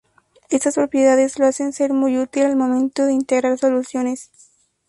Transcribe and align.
Estas 0.49 0.73
propiedades 0.73 1.37
lo 1.37 1.45
hacen 1.45 1.73
ser 1.73 1.93
muy 1.93 2.17
útil 2.17 2.45
al 2.45 2.55
momento 2.55 3.05
de 3.05 3.13
integrar 3.13 3.59
soluciones. 3.59 4.31